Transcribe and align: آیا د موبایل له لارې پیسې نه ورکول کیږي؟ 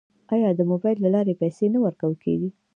آیا 0.33 0.49
د 0.55 0.61
موبایل 0.71 0.97
له 1.03 1.09
لارې 1.15 1.39
پیسې 1.41 1.65
نه 1.73 1.79
ورکول 1.85 2.13
کیږي؟ 2.23 2.49